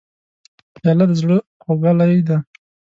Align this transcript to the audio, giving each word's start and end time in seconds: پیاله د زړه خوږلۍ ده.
پیاله 0.75 1.05
د 1.09 1.11
زړه 1.21 1.37
خوږلۍ 1.63 2.17
ده. 2.27 2.37